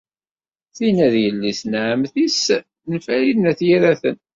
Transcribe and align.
Tinna 0.75 1.07
d 1.13 1.15
yelli-s 1.23 1.61
n 1.71 1.73
ɛemmti-s 1.83 2.43
n 2.89 2.91
Farid 3.05 3.37
n 3.39 3.49
At 3.51 3.59
Yiraten. 3.67 4.15